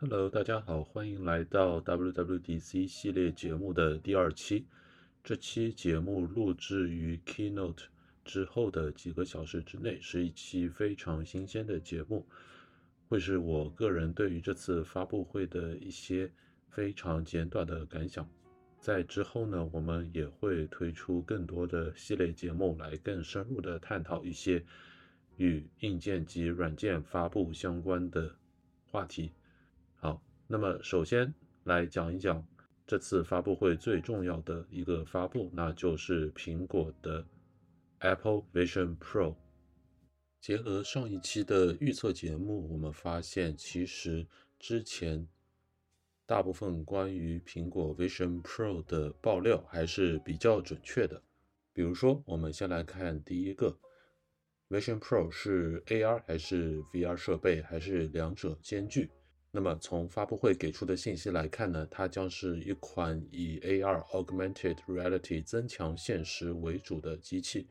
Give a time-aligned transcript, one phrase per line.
[0.00, 4.64] Hello，大家好，欢迎来到 WWDC 系列节目的第二期。
[5.24, 7.86] 这期节目录制于 Keynote
[8.24, 12.24] 之后的几个小时之内，是一期非常新鲜的节目，
[13.08, 16.30] 会是我个人对于这次发布会的一些
[16.68, 18.24] 非常简短的感想。
[18.78, 24.64] 在之后呢，我们也会推出更多的系列节目，来更深入的探讨一些
[25.38, 28.32] 与硬件及软件发布相关的
[28.86, 29.32] 话题。
[30.50, 31.34] 那么首先
[31.64, 32.42] 来讲一讲
[32.86, 37.22] 这次发布会最重要的一个发布，那就是苹果的
[37.98, 39.34] Apple Vision Pro。
[40.40, 44.26] 结合上一期的预测节目，我们发现其实
[44.58, 45.28] 之前
[46.24, 51.22] 大部分关于苹果 Vision Pro 的爆料还是比较准确的。
[51.74, 53.78] 比如说，我们先来看第一个
[54.70, 59.10] ，Vision Pro 是 AR 还是 VR 设备，还是两者兼具？
[59.50, 67.66] 那么从发布会给出的信息来看呢，它将是一款以 AR Augmented Reality 增强现实为主的机器，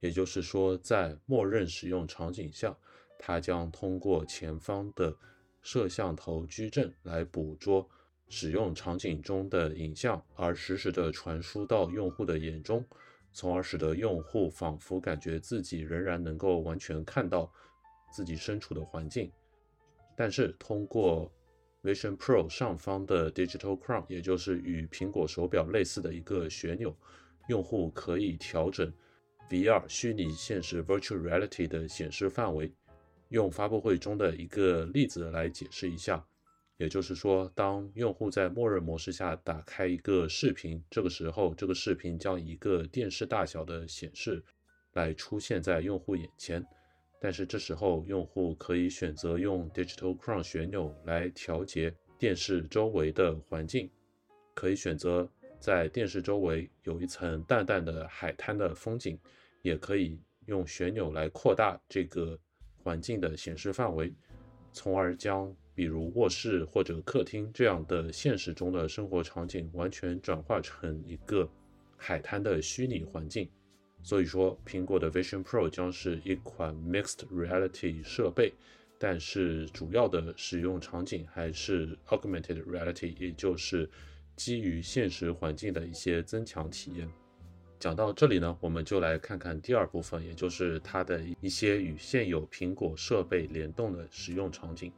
[0.00, 2.76] 也就是说，在默认使用场景下，
[3.18, 5.16] 它将通过前方的
[5.62, 7.88] 摄像头矩阵来捕捉
[8.28, 12.84] 使用场景中的影像，而实时的传输到用户的眼中，
[13.32, 17.50] 从而使得用户仿佛感觉自己仍然能够完全看到
[18.12, 19.32] 自己身处的环境。
[20.16, 21.30] 但是通过
[21.82, 26.94] Vision Pro 上方的 Digital Crown，也就是与苹果手表类似的一个旋钮，
[27.48, 28.92] 用户可以调整
[29.50, 32.72] VR 虚拟现实 Virtual Reality 的显示范围。
[33.30, 36.22] 用发布会中的一个例子来解释一下，
[36.76, 44.44] 也就是说，当用户在默认模式下打开一个视频，这个时候这个视频将以一个电视大小的显示
[44.92, 46.62] 来出现在用户眼前。
[47.24, 53.88] 但是这时候，用户可以选择用 Digital Crown 旋钮来调节电视周围的环境，
[54.54, 59.16] 可以选择在电视周围有一层淡淡的海滩的风景，
[59.62, 62.36] 也可以用旋钮来扩大这个
[62.82, 64.12] 环境的显示范围，
[64.72, 71.48] 从而将比如卧室或者客厅这样的现实中的生活场景完全转化成一个
[71.96, 73.48] 海滩的虚拟环境。
[74.02, 78.52] 所以说，苹果的 Vision Pro 将是一款 Mixed Reality 设备，
[78.98, 83.88] 但是主要的使用场景还是 Augmented Reality，也就是
[84.34, 87.08] 基于现实环境的一些增强体验。
[87.78, 94.92] 讲到这里呢，我们就来看看第二部分，也就是它的一些与现有苹果设备联动的使用场景。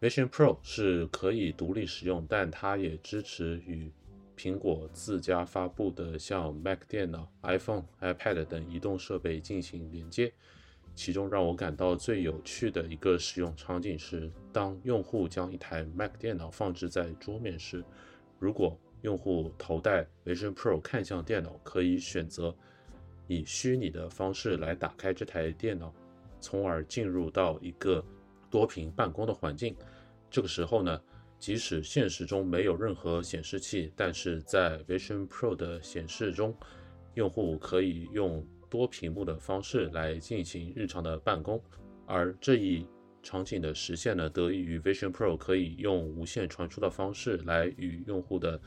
[0.00, 3.90] Vision Pro 是可以独立使用，但它也支持与
[4.36, 10.32] 苹果自家发布的像 Mac 电脑、iPhone、iPad 等移动设备进行连接。
[10.96, 17.84] 其中让我感到最有趣的一个使用场景是，当用户将一台 Mac 电脑放置在桌面时，
[18.38, 22.54] 如果用户头戴 Vision Pro 看向电脑，可以选择
[23.26, 25.92] 以虚拟的方式来打开这台电脑，
[26.40, 28.04] 从而进入到一个
[28.50, 29.76] 多屏办公的环境。
[30.30, 31.00] 这个时候呢？
[31.38, 36.56] 即使现实中没有任何显示器，但是在 Vision Pro 的显示中，
[37.14, 41.62] 用户可以用多屏幕的方式来进行日常的办公。
[42.06, 42.86] 而这一
[43.22, 48.58] 场景的实现呢，得益于 Vision Pro 可以用无线传输的方式来与用户的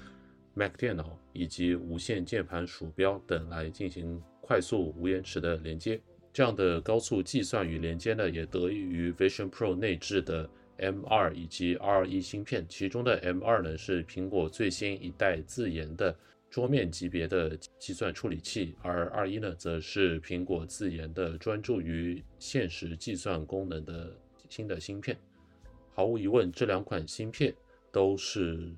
[0.54, 6.00] Mac 电脑以及无线键盘、鼠标等来进行快速无延迟的连接。
[6.32, 10.48] 这样的高速计算与连接呢，也得益于 Vision Pro 内置的。
[10.80, 16.16] M2 以及 R1 芯片，其中的 M2 呢是苹果最新一代自研的
[16.50, 24.16] 桌面级别的计算处理器，而 R1 呢则是苹果自研的专注于现实计算功能的
[24.50, 25.18] 新的芯片。
[25.94, 27.54] 毫无疑问，这两款芯片
[27.92, 28.72] 都是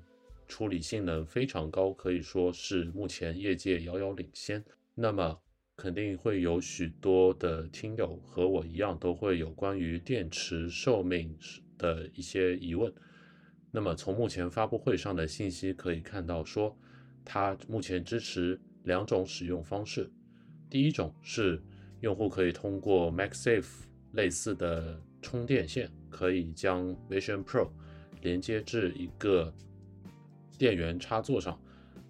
[0.48, 4.64] 处理性能非常高，可以说是目前业界遥遥领先。
[4.94, 5.38] 那么
[5.76, 11.36] 肯定会有许多的听友和我一样，都会有关于电池寿命
[11.80, 12.92] 的一些疑问，
[13.70, 16.76] 那么从目前发布会上的信息可以看到，说
[17.24, 20.10] 它目前支持两种使用方式。
[20.68, 21.60] 第一种是
[22.00, 27.70] 用户可以通过 MagSafe 类似的充电线，可以将 Vision Pro
[28.20, 29.52] 连接至一个
[30.58, 31.58] 电源插座上，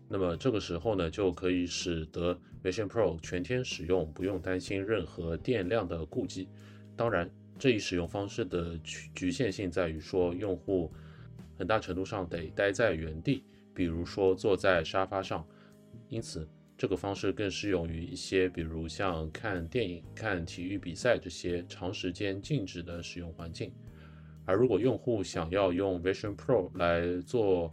[0.09, 6.49] 那么这个时候呢，就可以使得 Vision Pro 全天使用，不用担心任何电量的顾忌。
[6.97, 7.31] 当然。
[7.61, 10.91] 这一使用方式的局局限性在于说，用户
[11.59, 15.47] 很大程度上得待在原地，比如说坐在沙发上，
[16.09, 16.49] 因此
[16.79, 23.71] 这个方式更适用于一些，比如像看电影、看体育比赛这些长时间静止的使用环境。
[24.47, 27.71] 而如果用户想要用 Vision Pro 来做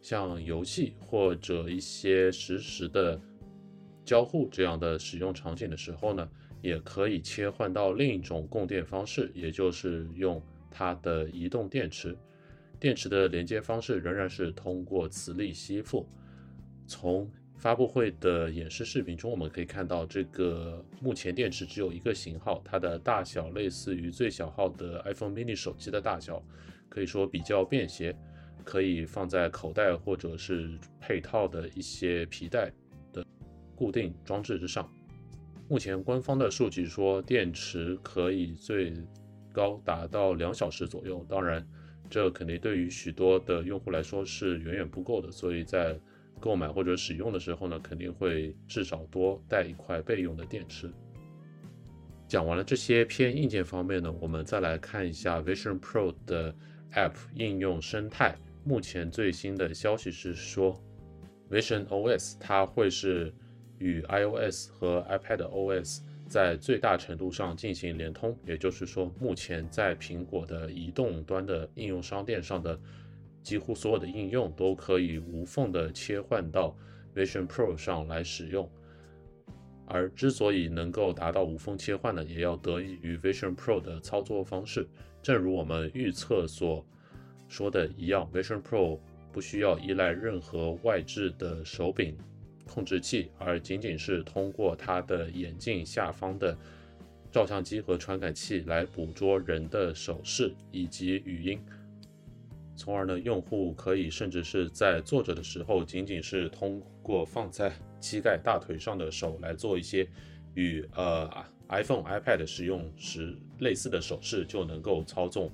[0.00, 3.20] 像游戏或者一些实时的
[4.02, 6.26] 交互这样的使用场景的时候呢，
[6.62, 12.16] 也可以切换到另一种供电方式，也就是用它的移动电池。
[12.80, 16.08] 电池的连接方式仍然是通过磁力吸附。
[16.86, 26.42] 从发布会的演示视频中，我们可以看到，这个目前电池只有一个型号，它的大小类似于最小号的 iPhone mini 手机的大小，
[26.88, 28.16] 可以说比较便携，
[28.64, 32.72] 可以放在口袋或者是配套的一些皮带
[33.12, 33.24] 的
[33.76, 34.92] 固定装置之上。
[35.72, 38.92] 目前官方的数据说，电池可以最
[39.54, 41.66] 高达到两小时左右，当然，
[42.10, 45.98] 这肯定对于许多的用户来说是远远不够的，所以在
[46.38, 50.92] 购买或者使用的时候呢，肯定会至少多带一块备用的电池。
[52.28, 56.54] 讲完了这些偏硬件方面呢，我们再来看一下 Vision Pro 的
[56.92, 58.36] App 应用生态。
[58.62, 60.78] 目前最新的消息是说
[61.50, 63.32] ，Vision OS 它会是
[63.82, 72.78] 与 iOS 和 iPad OS 在最大程度上进行连通，也就是说，目前在苹果的移动端的应用商店上的。
[73.42, 76.76] 几乎所有的应用都可以无缝的切换到
[77.12, 78.70] Vision Pro 上来使用，
[79.84, 84.88] 而之所以能够达到无缝切换呢，也要得益于 Vision Pro 的操作方式。
[85.20, 86.86] 正如我们预测所
[87.48, 89.00] 说的一样，Vision Pro
[89.32, 92.16] 不需要依赖任何外置的手柄
[92.72, 96.56] 控制器，而仅仅是通过它的眼镜下方的
[97.30, 101.60] 照相机和传感器来捕捉人的手势以及语音。
[102.74, 107.70] 从而呢，用户可以甚至是在坐着的时候，仅仅是通过放在
[108.00, 110.08] 膝盖、大腿上的手来做一些
[110.54, 111.30] 与呃
[111.68, 115.52] iPhone、iPad 使用时类似的手势，就能够操纵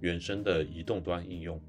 [0.00, 1.60] 原生的移动端应用。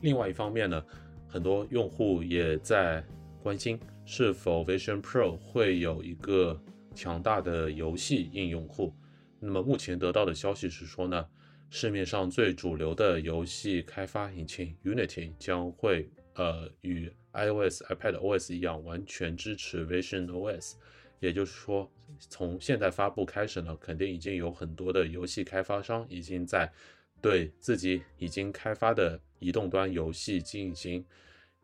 [0.00, 0.84] 另外一方面呢，
[1.28, 3.02] 很多用户也在
[3.42, 6.60] 关心是否 Vision Pro 会有一个
[6.94, 8.92] 强大的游戏应用库。
[9.40, 11.26] 那么目前得到的消息是说呢。
[11.70, 20.76] 市面上最主流的游戏开发引擎 Unity 将会呃与 iOS、iPad OS 一样，完全支持 Vision OS。
[21.20, 26.72] 也就是说，从现在发布开始呢，肯定已经有很多的游戏开发商已经在
[27.20, 31.04] 对自己已经开发的移动端游戏进行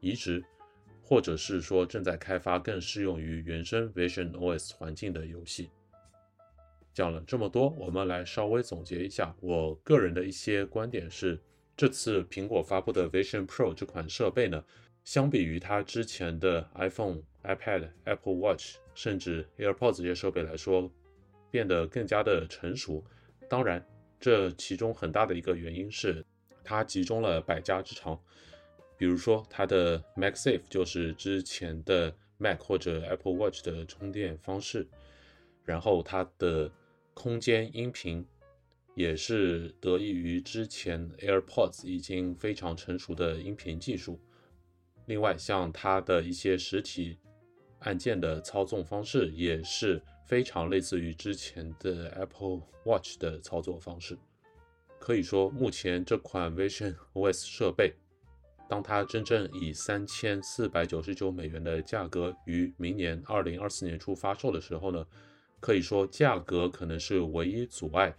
[0.00, 0.44] 移植，
[1.06, 5.71] 或者是说正在开发更适用于原生 Vision OS 环境的游戏。
[6.95, 11.39] 讲了这么多，我们来稍微总结一下我个人的一些观点是：
[11.77, 14.65] 这次苹果发布的 Vision Pro 这款设备呢，
[15.05, 20.91] 相比于它之前的 iPhone、iPad、Apple Watch，甚至 AirPods 这些设备来说，
[21.51, 23.05] 变得更加的成熟。
[23.47, 23.85] 当然，
[24.19, 26.25] 这其中很大的一个原因是
[26.62, 28.19] 它集中了百家之长，
[29.05, 34.89] 比如说它的 MagSafe 就是之前的 Mac 或者 Apple Watch 的充电方式，
[35.62, 36.73] 然后它的
[37.12, 38.27] 空间音频
[38.95, 44.19] 也是得益于之前 AirPods 已经非常成熟的音频技术。
[45.05, 47.19] 另外，像它的一些实体
[47.81, 54.17] 按键的操纵方式也是非常类似于之前的 Apple Watch 的操作方式。
[54.99, 57.93] 可以说，目前这款 Vision OS 设备，
[58.75, 65.07] 当它真正以三千四百九十九美元的价格于明年二零二四年初发售的时候呢？
[65.61, 68.13] 可以说，价格可能是唯一阻碍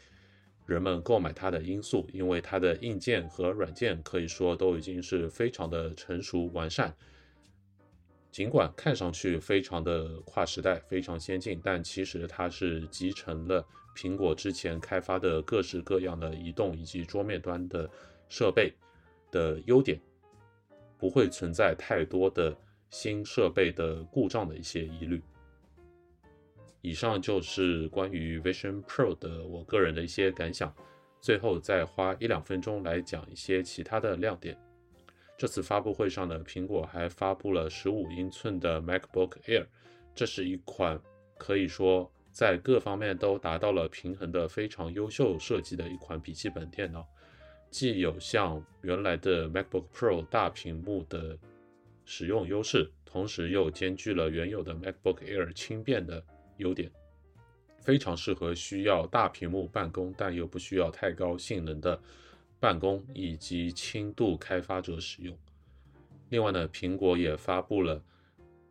[0.65, 6.95] 人们购买它的因素，因为它的硬件和软件可以说都已经是非常的成熟完善。
[8.31, 13.61] 尽管看上去非常的跨时代、非常先进，但其实它是集成了
[13.93, 17.89] 苹果之前开发的各式各样的移动以及桌面端的
[18.29, 18.73] 设备
[19.31, 19.99] 的优点，
[20.97, 22.55] 不会存在太多的
[22.89, 25.21] 新设备的故障的一些疑虑。
[26.81, 30.73] 以上就是关于 Vision Pro 的我个人的一些感想，
[31.19, 34.55] 最后再花一两分钟来讲一些其他的亮点。
[35.37, 39.65] 这次发布会上呢，苹果还发布了十五英寸的 MacBook Air，
[40.13, 41.01] 这是一款
[41.37, 47.05] 可以说在各方面都达到了平衡的非常优秀设计的一款笔记本电脑，
[47.75, 51.37] 既有像原来的 MacBook Pro 大屏幕的
[52.05, 56.23] 使用优势，同时又兼具了原有的 MacBook Air 轻便的。
[56.55, 56.89] 优点
[57.81, 61.99] 非常适合需要大屏幕办公，但又不需要太高性能的
[62.61, 65.37] 办公以及轻度开发者使用。
[66.29, 68.01] 另外呢，苹果也发布了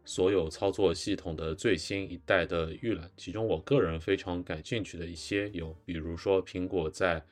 [0.06, 7.22] 所有操作系统的最新一代的预览，其中我个人非常感兴趣的一些有，比如说苹果在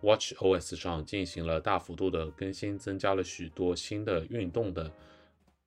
[0.00, 4.92] Watch OS 上进行了大幅度的更新，增加了许多新的运动的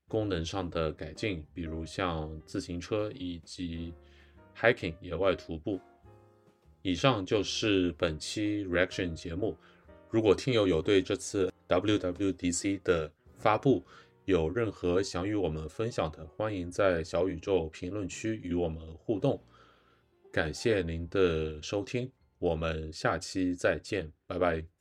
[0.07, 3.93] 功能上的改进，比如像自行车以及
[4.55, 5.79] hiking 野外徒步。
[6.81, 9.57] 以上就是本期 Reaction 节目。
[10.09, 13.83] 如果听友有对这次 WWDC 的发布
[14.25, 19.41] 有任何想与我们分享的，欢迎在小宇宙评论区与我们互动。
[20.31, 22.09] 感谢您的收听。
[22.41, 24.80] 我们下期再见，拜拜。